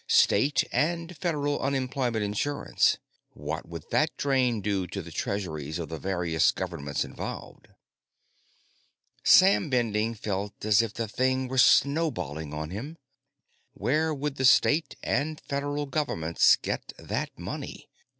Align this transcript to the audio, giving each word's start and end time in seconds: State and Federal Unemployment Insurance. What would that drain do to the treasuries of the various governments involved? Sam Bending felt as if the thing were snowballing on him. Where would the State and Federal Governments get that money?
State 0.07 0.63
and 0.71 1.15
Federal 1.15 1.59
Unemployment 1.59 2.25
Insurance. 2.25 2.97
What 3.33 3.67
would 3.67 3.83
that 3.91 4.09
drain 4.17 4.59
do 4.59 4.87
to 4.87 4.99
the 4.99 5.11
treasuries 5.11 5.77
of 5.77 5.89
the 5.89 5.99
various 5.99 6.49
governments 6.49 7.05
involved? 7.05 7.67
Sam 9.23 9.69
Bending 9.69 10.15
felt 10.15 10.65
as 10.65 10.81
if 10.81 10.95
the 10.95 11.07
thing 11.07 11.47
were 11.47 11.59
snowballing 11.59 12.51
on 12.51 12.71
him. 12.71 12.97
Where 13.75 14.11
would 14.11 14.37
the 14.37 14.45
State 14.45 14.95
and 15.03 15.39
Federal 15.39 15.85
Governments 15.85 16.55
get 16.59 16.93
that 16.97 17.37
money? 17.37 17.87